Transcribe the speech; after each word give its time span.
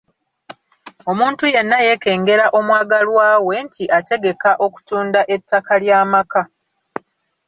Omuntu 1.11 1.43
yenna 1.53 1.77
yeekengera 1.87 2.45
omwagalwa 2.59 3.25
we 3.47 3.55
nti 3.65 3.83
ategeka 3.99 4.51
okutunda 4.65 5.21
ettaka 5.35 5.73
ly’amaka. 5.83 6.41